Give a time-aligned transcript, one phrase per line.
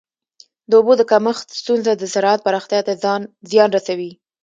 [0.69, 2.93] د اوبو د کمښت ستونزه د زراعت پراختیا ته
[3.51, 4.11] زیان رسوي.